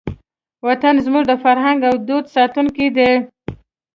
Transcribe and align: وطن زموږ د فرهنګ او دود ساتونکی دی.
وطن 0.67 0.95
زموږ 1.05 1.23
د 1.27 1.33
فرهنګ 1.43 1.79
او 1.89 1.95
دود 2.07 2.25
ساتونکی 2.35 2.87
دی. 2.97 3.11